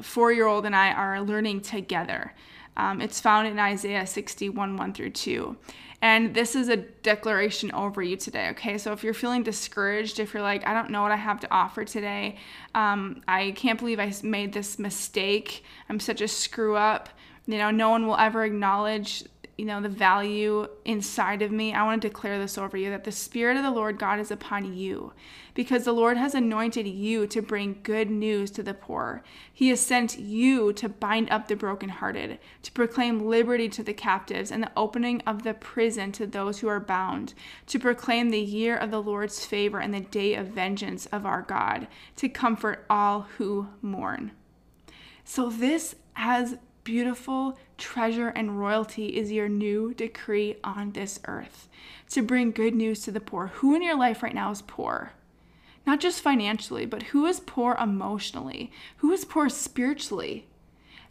four 0.00 0.32
year 0.32 0.46
old 0.46 0.66
and 0.66 0.76
I 0.76 0.92
are 0.92 1.20
learning 1.20 1.62
together. 1.62 2.34
Um, 2.76 3.00
it's 3.00 3.20
found 3.20 3.48
in 3.48 3.58
Isaiah 3.58 4.06
61 4.06 4.76
1 4.76 4.92
through 4.94 5.10
2. 5.10 5.56
And 6.00 6.34
this 6.34 6.56
is 6.56 6.68
a 6.68 6.78
declaration 6.78 7.70
over 7.72 8.02
you 8.02 8.16
today, 8.16 8.48
okay? 8.48 8.76
So 8.76 8.92
if 8.92 9.04
you're 9.04 9.14
feeling 9.14 9.44
discouraged, 9.44 10.18
if 10.18 10.34
you're 10.34 10.42
like, 10.42 10.66
I 10.66 10.74
don't 10.74 10.90
know 10.90 11.02
what 11.02 11.12
I 11.12 11.16
have 11.16 11.38
to 11.40 11.54
offer 11.54 11.84
today, 11.84 12.38
um, 12.74 13.22
I 13.28 13.52
can't 13.52 13.78
believe 13.78 14.00
I 14.00 14.12
made 14.24 14.52
this 14.52 14.80
mistake, 14.80 15.62
I'm 15.88 16.00
such 16.00 16.20
a 16.20 16.26
screw 16.26 16.74
up, 16.74 17.08
you 17.46 17.56
know, 17.56 17.70
no 17.70 17.90
one 17.90 18.08
will 18.08 18.16
ever 18.16 18.44
acknowledge 18.44 19.24
you 19.62 19.68
know 19.68 19.80
the 19.80 19.88
value 19.88 20.66
inside 20.84 21.40
of 21.40 21.52
me 21.52 21.72
i 21.72 21.84
want 21.84 22.02
to 22.02 22.08
declare 22.08 22.36
this 22.36 22.58
over 22.58 22.76
you 22.76 22.90
that 22.90 23.04
the 23.04 23.12
spirit 23.12 23.56
of 23.56 23.62
the 23.62 23.70
lord 23.70 23.96
god 23.96 24.18
is 24.18 24.32
upon 24.32 24.76
you. 24.76 25.12
Because 25.54 25.84
the 25.84 25.92
lord 25.92 26.16
has 26.16 26.34
anointed 26.34 26.84
you 26.88 27.28
to 27.28 27.40
bring 27.40 27.78
good 27.84 28.10
news 28.10 28.50
to 28.52 28.62
the 28.64 28.74
poor. 28.74 29.22
He 29.52 29.68
has 29.68 29.78
sent 29.78 30.18
you 30.18 30.72
to 30.72 30.88
bind 30.88 31.30
up 31.30 31.46
the 31.46 31.54
brokenhearted 31.54 32.40
to 32.62 32.72
proclaim 32.72 33.28
liberty 33.28 33.68
to 33.68 33.84
the 33.84 33.94
captives 33.94 34.50
and 34.50 34.64
the 34.64 34.72
opening 34.76 35.20
of 35.28 35.44
the 35.44 35.54
prison 35.54 36.10
to 36.12 36.26
those 36.26 36.58
who 36.58 36.66
are 36.66 36.80
bound 36.80 37.34
to 37.68 37.78
proclaim 37.78 38.30
the 38.30 38.40
year 38.40 38.76
of 38.76 38.90
the 38.90 39.00
lord's 39.00 39.44
favor 39.44 39.78
and 39.78 39.94
the 39.94 40.00
day 40.00 40.34
of 40.34 40.48
vengeance 40.48 41.06
of 41.06 41.24
our 41.24 41.42
god 41.42 41.86
to 42.16 42.28
comfort 42.28 42.84
all 42.90 43.28
who 43.38 43.68
mourn. 43.80 44.32
So 45.22 45.50
this 45.50 45.94
has 46.14 46.56
beautiful 46.84 47.58
treasure 47.78 48.28
and 48.28 48.58
royalty 48.58 49.16
is 49.16 49.32
your 49.32 49.48
new 49.48 49.94
decree 49.94 50.56
on 50.64 50.92
this 50.92 51.20
earth 51.26 51.68
to 52.10 52.22
bring 52.22 52.50
good 52.50 52.74
news 52.74 53.02
to 53.02 53.10
the 53.10 53.20
poor. 53.20 53.48
Who 53.54 53.74
in 53.74 53.82
your 53.82 53.96
life 53.96 54.22
right 54.22 54.34
now 54.34 54.50
is 54.50 54.62
poor? 54.62 55.12
Not 55.86 56.00
just 56.00 56.20
financially, 56.20 56.86
but 56.86 57.04
who 57.04 57.26
is 57.26 57.40
poor 57.40 57.76
emotionally? 57.80 58.70
Who 58.98 59.10
is 59.12 59.24
poor 59.24 59.48
spiritually? 59.48 60.46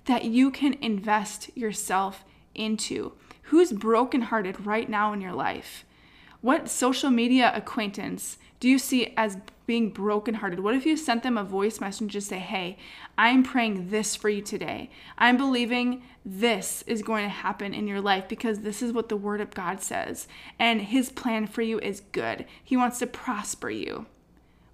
That 0.05 0.25
you 0.25 0.51
can 0.51 0.75
invest 0.81 1.55
yourself 1.55 2.23
into. 2.55 3.13
Who's 3.43 3.71
brokenhearted 3.71 4.65
right 4.65 4.89
now 4.89 5.13
in 5.13 5.21
your 5.21 5.33
life? 5.33 5.85
What 6.41 6.69
social 6.69 7.11
media 7.11 7.51
acquaintance 7.53 8.37
do 8.59 8.69
you 8.69 8.79
see 8.79 9.13
as 9.17 9.37
being 9.71 9.89
brokenhearted? 9.89 10.59
What 10.59 10.75
if 10.75 10.85
you 10.85 10.97
sent 10.97 11.23
them 11.23 11.37
a 11.37 11.45
voice 11.45 11.79
message 11.79 12.11
to 12.11 12.19
say, 12.19 12.39
Hey, 12.39 12.77
I'm 13.17 13.41
praying 13.41 13.87
this 13.87 14.17
for 14.17 14.27
you 14.27 14.41
today. 14.41 14.89
I'm 15.17 15.37
believing 15.37 16.03
this 16.25 16.83
is 16.87 17.01
going 17.01 17.23
to 17.23 17.29
happen 17.29 17.73
in 17.73 17.87
your 17.87 18.01
life 18.01 18.27
because 18.27 18.59
this 18.59 18.81
is 18.81 18.91
what 18.91 19.07
the 19.07 19.15
Word 19.15 19.39
of 19.39 19.53
God 19.53 19.81
says. 19.81 20.27
And 20.59 20.81
His 20.81 21.09
plan 21.09 21.47
for 21.47 21.61
you 21.61 21.79
is 21.79 22.01
good. 22.11 22.43
He 22.61 22.75
wants 22.75 22.99
to 22.99 23.07
prosper 23.07 23.69
you. 23.69 24.07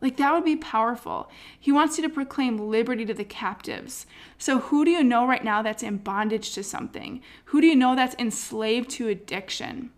Like 0.01 0.17
that 0.17 0.33
would 0.33 0.43
be 0.43 0.55
powerful. 0.55 1.29
He 1.59 1.71
wants 1.71 1.99
you 1.99 2.03
to 2.03 2.09
proclaim 2.09 2.57
liberty 2.57 3.05
to 3.05 3.13
the 3.13 3.23
captives. 3.23 4.07
So, 4.39 4.57
who 4.57 4.83
do 4.83 4.89
you 4.89 5.03
know 5.03 5.27
right 5.27 5.43
now 5.43 5.61
that's 5.61 5.83
in 5.83 5.97
bondage 5.97 6.53
to 6.53 6.63
something? 6.63 7.21
Who 7.45 7.61
do 7.61 7.67
you 7.67 7.75
know 7.75 7.95
that's 7.95 8.15
enslaved 8.17 8.89
to 8.91 9.09
addiction? 9.09 9.91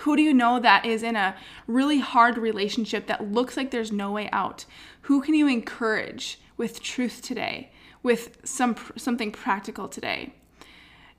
Who 0.00 0.16
do 0.16 0.22
you 0.22 0.34
know 0.34 0.58
that 0.58 0.84
is 0.84 1.02
in 1.02 1.16
a 1.16 1.36
really 1.66 1.98
hard 1.98 2.38
relationship 2.38 3.06
that 3.06 3.30
looks 3.30 3.56
like 3.56 3.70
there's 3.70 3.92
no 3.92 4.10
way 4.10 4.28
out? 4.32 4.64
Who 5.02 5.20
can 5.20 5.34
you 5.34 5.46
encourage 5.46 6.40
with 6.56 6.82
truth 6.82 7.22
today, 7.22 7.70
with 8.02 8.38
some 8.44 8.76
something 8.96 9.30
practical 9.32 9.88
today? 9.88 10.32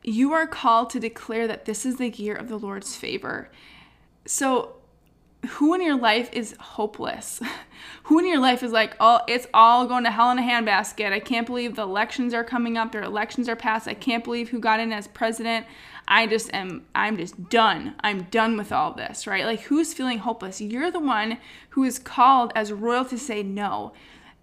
You 0.04 0.34
are 0.34 0.48
called 0.48 0.90
to 0.92 1.00
declare 1.00 1.48
that 1.48 1.66
this 1.66 1.86
is 1.86 1.96
the 1.98 2.10
year 2.10 2.36
of 2.36 2.50
the 2.50 2.58
Lord's 2.58 2.96
favor. 2.96 3.50
So, 4.26 4.76
who 5.48 5.74
in 5.74 5.82
your 5.82 5.98
life 5.98 6.30
is 6.32 6.56
hopeless? 6.60 7.42
who 8.04 8.20
in 8.20 8.28
your 8.28 8.40
life 8.40 8.64
is 8.64 8.72
like, 8.72 8.96
oh, 9.00 9.22
it's 9.28 9.48
all 9.54 9.86
going 9.86 10.04
to 10.04 10.12
hell 10.12 10.32
in 10.32 10.40
a 10.40 10.42
handbasket. 10.42 11.12
I 11.12 11.20
can't 11.20 11.48
believe 11.48 11.76
the 11.76 11.84
elections 11.84 12.34
are 12.34 12.44
coming 12.44 12.78
up. 12.78 12.92
Their 12.92 13.04
elections 13.04 13.48
are 13.50 13.56
passed. 13.56 13.88
I 13.88 13.94
can't 13.94 14.24
believe 14.24 14.50
who 14.50 14.60
got 14.60 14.80
in 14.80 14.92
as 14.92 15.08
president. 15.08 15.66
I 16.14 16.28
just 16.28 16.54
am, 16.54 16.86
I'm 16.94 17.18
just 17.18 17.50
done. 17.50 17.96
I'm 18.02 18.26
done 18.26 18.56
with 18.56 18.72
all 18.72 18.94
this, 18.94 19.26
right? 19.26 19.46
Like, 19.46 19.62
who's 19.62 19.96
feeling 19.96 20.20
hopeless? 20.20 20.62
You're 20.62 20.92
the 20.92 21.00
one 21.00 21.40
who 21.70 21.84
is 21.84 21.98
called 21.98 22.54
as 22.56 22.72
royal 22.72 23.04
to 23.06 23.18
say 23.18 23.42
no. 23.42 23.94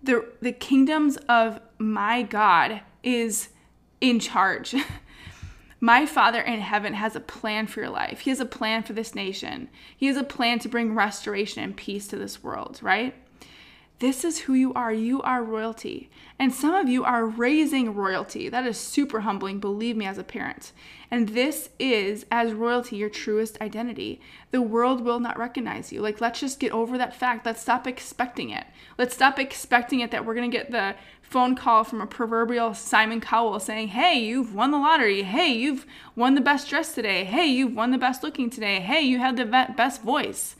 The, 0.02 0.26
the 0.42 0.50
kingdoms 0.50 1.16
of 1.28 1.60
my 1.78 2.22
God 2.22 2.80
is 3.04 3.50
in 4.00 4.18
charge. 4.18 4.74
my 5.80 6.06
Father 6.06 6.40
in 6.40 6.58
heaven 6.58 6.94
has 6.94 7.14
a 7.14 7.20
plan 7.20 7.68
for 7.68 7.82
your 7.82 7.90
life. 7.90 8.18
He 8.18 8.30
has 8.30 8.40
a 8.40 8.46
plan 8.46 8.82
for 8.82 8.92
this 8.92 9.14
nation. 9.14 9.68
He 9.96 10.06
has 10.08 10.16
a 10.16 10.24
plan 10.24 10.58
to 10.58 10.68
bring 10.68 10.96
restoration 10.96 11.62
and 11.62 11.76
peace 11.76 12.08
to 12.08 12.16
this 12.16 12.42
world, 12.42 12.80
right? 12.82 13.14
This 14.00 14.24
is 14.24 14.40
who 14.40 14.54
you 14.54 14.72
are. 14.72 14.94
You 14.94 15.20
are 15.22 15.44
royalty. 15.44 16.08
And 16.38 16.54
some 16.54 16.74
of 16.74 16.88
you 16.88 17.04
are 17.04 17.26
raising 17.26 17.94
royalty. 17.94 18.48
That 18.48 18.66
is 18.66 18.78
super 18.78 19.20
humbling, 19.20 19.60
believe 19.60 19.94
me, 19.94 20.06
as 20.06 20.16
a 20.16 20.24
parent. 20.24 20.72
And 21.10 21.28
this 21.28 21.68
is, 21.78 22.24
as 22.30 22.54
royalty, 22.54 22.96
your 22.96 23.10
truest 23.10 23.60
identity. 23.60 24.18
The 24.52 24.62
world 24.62 25.02
will 25.02 25.20
not 25.20 25.38
recognize 25.38 25.92
you. 25.92 26.00
Like, 26.00 26.18
let's 26.18 26.40
just 26.40 26.58
get 26.58 26.72
over 26.72 26.96
that 26.96 27.14
fact. 27.14 27.44
Let's 27.44 27.60
stop 27.60 27.86
expecting 27.86 28.48
it. 28.48 28.64
Let's 28.96 29.14
stop 29.14 29.38
expecting 29.38 30.00
it 30.00 30.10
that 30.12 30.24
we're 30.24 30.34
going 30.34 30.50
to 30.50 30.56
get 30.56 30.70
the 30.70 30.94
phone 31.20 31.54
call 31.54 31.84
from 31.84 32.00
a 32.00 32.06
proverbial 32.06 32.72
Simon 32.72 33.20
Cowell 33.20 33.60
saying, 33.60 33.88
Hey, 33.88 34.18
you've 34.18 34.54
won 34.54 34.70
the 34.70 34.78
lottery. 34.78 35.24
Hey, 35.24 35.52
you've 35.52 35.84
won 36.16 36.34
the 36.34 36.40
best 36.40 36.70
dress 36.70 36.94
today. 36.94 37.24
Hey, 37.24 37.48
you've 37.48 37.76
won 37.76 37.90
the 37.90 37.98
best 37.98 38.22
looking 38.22 38.48
today. 38.48 38.80
Hey, 38.80 39.02
you 39.02 39.18
had 39.18 39.36
the 39.36 39.44
best 39.44 40.00
voice. 40.00 40.56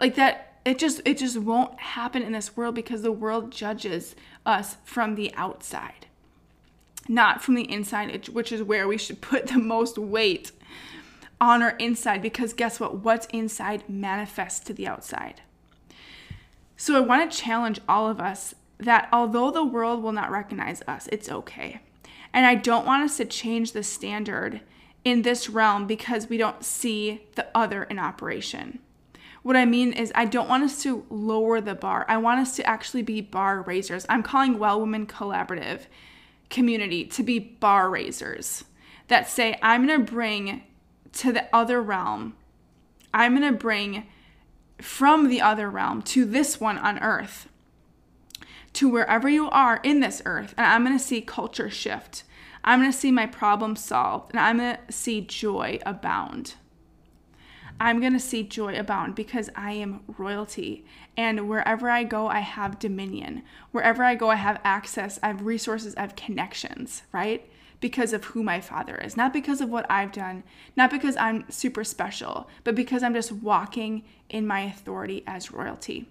Like 0.00 0.16
that 0.16 0.51
it 0.64 0.78
just 0.78 1.00
it 1.04 1.18
just 1.18 1.38
won't 1.38 1.78
happen 1.78 2.22
in 2.22 2.32
this 2.32 2.56
world 2.56 2.74
because 2.74 3.02
the 3.02 3.12
world 3.12 3.50
judges 3.50 4.14
us 4.46 4.76
from 4.84 5.14
the 5.14 5.32
outside 5.34 6.06
not 7.08 7.42
from 7.42 7.54
the 7.54 7.70
inside 7.70 8.28
which 8.28 8.52
is 8.52 8.62
where 8.62 8.86
we 8.86 8.98
should 8.98 9.20
put 9.20 9.48
the 9.48 9.58
most 9.58 9.98
weight 9.98 10.52
on 11.42 11.60
our 11.60 11.70
inside 11.78 12.22
because 12.22 12.52
guess 12.52 12.78
what? 12.78 12.98
What's 12.98 13.26
inside 13.32 13.88
manifests 13.88 14.60
to 14.60 14.72
the 14.72 14.86
outside. 14.86 15.42
So 16.76 16.96
i 16.96 17.00
want 17.00 17.30
to 17.30 17.36
challenge 17.36 17.80
all 17.88 18.08
of 18.08 18.20
us 18.20 18.54
that 18.78 19.08
although 19.12 19.50
the 19.50 19.64
world 19.64 20.02
will 20.02 20.12
not 20.12 20.30
recognize 20.30 20.82
us 20.86 21.08
it's 21.10 21.30
okay. 21.30 21.80
And 22.32 22.46
i 22.46 22.54
don't 22.54 22.86
want 22.86 23.02
us 23.02 23.16
to 23.16 23.24
change 23.24 23.72
the 23.72 23.82
standard 23.82 24.60
in 25.04 25.22
this 25.22 25.50
realm 25.50 25.86
because 25.88 26.28
we 26.28 26.36
don't 26.36 26.64
see 26.64 27.22
the 27.34 27.48
other 27.54 27.82
in 27.82 27.98
operation 27.98 28.78
what 29.42 29.56
I 29.56 29.64
mean 29.64 29.92
is, 29.92 30.12
I 30.14 30.24
don't 30.24 30.48
want 30.48 30.62
us 30.62 30.82
to 30.84 31.04
lower 31.10 31.60
the 31.60 31.74
bar. 31.74 32.06
I 32.08 32.16
want 32.18 32.40
us 32.40 32.54
to 32.56 32.66
actually 32.66 33.02
be 33.02 33.20
bar 33.20 33.62
raisers. 33.62 34.06
I'm 34.08 34.22
calling 34.22 34.58
Well 34.58 34.80
Women 34.80 35.06
Collaborative 35.06 35.86
community 36.48 37.04
to 37.06 37.22
be 37.22 37.38
bar 37.38 37.90
raisers 37.90 38.64
that 39.08 39.28
say, 39.28 39.58
I'm 39.62 39.86
going 39.86 40.04
to 40.04 40.12
bring 40.12 40.62
to 41.14 41.32
the 41.32 41.46
other 41.54 41.82
realm, 41.82 42.34
I'm 43.12 43.36
going 43.36 43.52
to 43.52 43.58
bring 43.58 44.06
from 44.80 45.28
the 45.28 45.40
other 45.40 45.68
realm 45.68 46.02
to 46.02 46.24
this 46.24 46.60
one 46.60 46.78
on 46.78 46.98
earth, 47.00 47.48
to 48.74 48.88
wherever 48.88 49.28
you 49.28 49.50
are 49.50 49.80
in 49.82 50.00
this 50.00 50.22
earth, 50.24 50.54
and 50.56 50.66
I'm 50.66 50.84
going 50.84 50.96
to 50.96 51.04
see 51.04 51.20
culture 51.20 51.68
shift. 51.68 52.24
I'm 52.64 52.80
going 52.80 52.92
to 52.92 52.96
see 52.96 53.10
my 53.10 53.26
problem 53.26 53.76
solved, 53.76 54.30
and 54.30 54.40
I'm 54.40 54.58
going 54.58 54.76
to 54.86 54.92
see 54.92 55.20
joy 55.20 55.80
abound. 55.84 56.54
I'm 57.80 58.00
going 58.00 58.12
to 58.12 58.20
see 58.20 58.42
joy 58.42 58.78
abound 58.78 59.14
because 59.14 59.50
I 59.56 59.72
am 59.72 60.00
royalty. 60.18 60.84
And 61.16 61.48
wherever 61.48 61.90
I 61.90 62.04
go, 62.04 62.28
I 62.28 62.40
have 62.40 62.78
dominion. 62.78 63.42
Wherever 63.72 64.04
I 64.04 64.14
go, 64.14 64.30
I 64.30 64.36
have 64.36 64.60
access, 64.64 65.18
I 65.22 65.28
have 65.28 65.42
resources, 65.42 65.94
I 65.96 66.02
have 66.02 66.16
connections, 66.16 67.02
right? 67.12 67.48
Because 67.80 68.12
of 68.12 68.24
who 68.24 68.42
my 68.42 68.60
father 68.60 68.96
is. 68.96 69.16
Not 69.16 69.32
because 69.32 69.60
of 69.60 69.68
what 69.68 69.86
I've 69.90 70.12
done, 70.12 70.44
not 70.76 70.90
because 70.90 71.16
I'm 71.16 71.44
super 71.50 71.84
special, 71.84 72.48
but 72.64 72.74
because 72.74 73.02
I'm 73.02 73.14
just 73.14 73.32
walking 73.32 74.04
in 74.28 74.46
my 74.46 74.60
authority 74.60 75.24
as 75.26 75.52
royalty. 75.52 76.08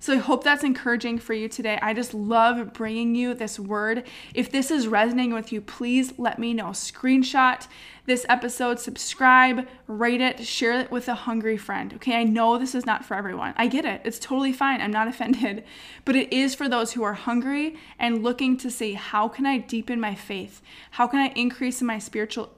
So 0.00 0.14
I 0.14 0.16
hope 0.16 0.42
that's 0.44 0.64
encouraging 0.64 1.18
for 1.18 1.32
you 1.32 1.48
today. 1.48 1.78
I 1.80 1.94
just 1.94 2.12
love 2.12 2.72
bringing 2.72 3.14
you 3.14 3.34
this 3.34 3.58
word. 3.58 4.04
If 4.34 4.50
this 4.50 4.70
is 4.70 4.88
resonating 4.88 5.34
with 5.34 5.52
you, 5.52 5.60
please 5.60 6.14
let 6.18 6.38
me 6.38 6.54
know. 6.54 6.66
Screenshot 6.66 7.66
this 8.04 8.26
episode, 8.28 8.80
subscribe, 8.80 9.66
rate 9.86 10.20
it, 10.20 10.44
share 10.44 10.80
it 10.80 10.90
with 10.90 11.08
a 11.08 11.14
hungry 11.14 11.56
friend. 11.56 11.94
Okay, 11.94 12.16
I 12.16 12.24
know 12.24 12.58
this 12.58 12.74
is 12.74 12.84
not 12.84 13.04
for 13.04 13.16
everyone. 13.16 13.54
I 13.56 13.68
get 13.68 13.84
it. 13.84 14.00
It's 14.04 14.18
totally 14.18 14.52
fine. 14.52 14.80
I'm 14.80 14.90
not 14.90 15.08
offended. 15.12 15.64
But 16.04 16.16
it 16.16 16.32
is 16.32 16.54
for 16.54 16.68
those 16.68 16.92
who 16.92 17.02
are 17.04 17.14
hungry 17.14 17.76
and 17.98 18.22
looking 18.22 18.56
to 18.58 18.70
see 18.70 18.94
how 18.94 19.28
can 19.28 19.46
I 19.46 19.58
deepen 19.58 20.00
my 20.00 20.14
faith? 20.14 20.62
How 20.92 21.06
can 21.06 21.20
I 21.20 21.28
increase 21.36 21.80
in 21.80 21.86
my 21.86 21.98
spiritual 21.98 22.52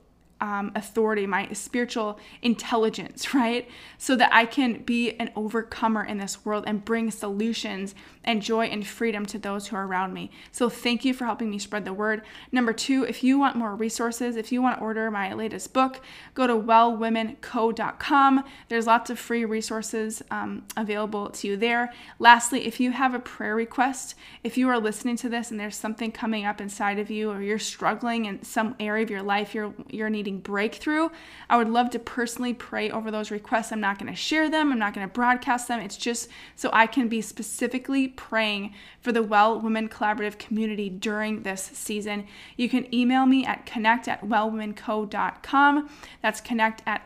um, 0.44 0.70
authority, 0.74 1.26
my 1.26 1.48
spiritual 1.52 2.20
intelligence, 2.42 3.32
right? 3.34 3.66
So 3.96 4.14
that 4.16 4.28
I 4.32 4.44
can 4.44 4.82
be 4.82 5.12
an 5.12 5.30
overcomer 5.34 6.04
in 6.04 6.18
this 6.18 6.44
world 6.44 6.64
and 6.66 6.84
bring 6.84 7.10
solutions 7.10 7.94
and 8.22 8.42
joy 8.42 8.66
and 8.66 8.86
freedom 8.86 9.24
to 9.26 9.38
those 9.38 9.66
who 9.66 9.76
are 9.76 9.86
around 9.86 10.12
me. 10.12 10.30
So 10.52 10.68
thank 10.68 11.04
you 11.04 11.14
for 11.14 11.24
helping 11.24 11.50
me 11.50 11.58
spread 11.58 11.84
the 11.84 11.92
word. 11.92 12.22
Number 12.52 12.72
two, 12.72 13.04
if 13.04 13.24
you 13.24 13.38
want 13.38 13.56
more 13.56 13.74
resources, 13.74 14.36
if 14.36 14.52
you 14.52 14.60
want 14.60 14.78
to 14.78 14.84
order 14.84 15.10
my 15.10 15.32
latest 15.32 15.72
book, 15.72 16.00
go 16.34 16.46
to 16.46 16.54
wellwomenco.com. 16.54 18.44
There's 18.68 18.86
lots 18.86 19.10
of 19.10 19.18
free 19.18 19.44
resources 19.44 20.22
um, 20.30 20.64
available 20.76 21.30
to 21.30 21.48
you 21.48 21.56
there. 21.56 21.92
Lastly, 22.18 22.66
if 22.66 22.80
you 22.80 22.90
have 22.92 23.14
a 23.14 23.18
prayer 23.18 23.54
request, 23.54 24.14
if 24.42 24.58
you 24.58 24.68
are 24.68 24.78
listening 24.78 25.16
to 25.16 25.28
this 25.30 25.50
and 25.50 25.58
there's 25.58 25.76
something 25.76 26.12
coming 26.12 26.44
up 26.44 26.60
inside 26.60 26.98
of 26.98 27.10
you 27.10 27.30
or 27.30 27.40
you're 27.40 27.58
struggling 27.58 28.26
in 28.26 28.42
some 28.42 28.74
area 28.78 29.02
of 29.02 29.10
your 29.10 29.22
life, 29.22 29.54
you're 29.54 29.74
you're 29.88 30.10
needing 30.10 30.33
breakthrough, 30.38 31.08
I 31.48 31.56
would 31.56 31.68
love 31.68 31.90
to 31.90 31.98
personally 31.98 32.54
pray 32.54 32.90
over 32.90 33.10
those 33.10 33.30
requests. 33.30 33.72
I'm 33.72 33.80
not 33.80 33.98
going 33.98 34.12
to 34.12 34.16
share 34.16 34.48
them, 34.50 34.72
I'm 34.72 34.78
not 34.78 34.94
going 34.94 35.06
to 35.06 35.12
broadcast 35.12 35.68
them. 35.68 35.80
It's 35.80 35.96
just 35.96 36.28
so 36.56 36.70
I 36.72 36.86
can 36.86 37.08
be 37.08 37.20
specifically 37.20 38.08
praying 38.08 38.74
for 39.00 39.12
the 39.12 39.22
Well 39.22 39.60
Women 39.60 39.88
Collaborative 39.88 40.38
community 40.38 40.88
during 40.88 41.42
this 41.42 41.62
season. 41.62 42.26
You 42.56 42.68
can 42.68 42.92
email 42.94 43.26
me 43.26 43.44
at 43.44 43.66
connect 43.66 44.08
at 44.08 44.22
wellwomenco.com. 44.22 45.90
That's 46.22 46.40
connect 46.40 46.82
at 46.86 47.04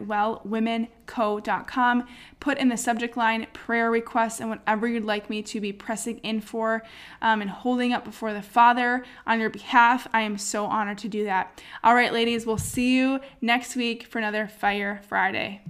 wellwomenco.com. 1.09 2.07
Put 2.41 2.59
in 2.59 2.69
the 2.69 2.77
subject 2.77 3.17
line 3.17 3.47
prayer 3.53 3.91
requests 3.91 4.41
and 4.41 4.49
whatever 4.49 4.87
you'd 4.87 5.05
like 5.05 5.29
me 5.29 5.43
to 5.43 5.61
be 5.61 5.73
pressing 5.73 6.19
in 6.19 6.41
for 6.41 6.83
um, 7.21 7.41
and 7.41 7.51
holding 7.51 7.93
up 7.93 8.05
before 8.05 8.33
the 8.33 8.43
Father 8.43 9.05
on 9.27 9.41
your 9.41 9.51
behalf. 9.51 10.07
I 10.13 10.23
am 10.23 10.39
so 10.39 10.67
honored 10.67 10.99
to 10.99 11.09
do 11.09 11.25
that. 11.25 11.63
All 11.83 11.95
right, 11.95 12.13
ladies, 12.13 12.47
we'll 12.47 12.59
see 12.59 12.97
you 12.97 13.21
next 13.41 13.77
week 13.77 14.05
for 14.05 14.19
another 14.19 14.47
Fire 14.47 15.03
Friday. 15.09 15.63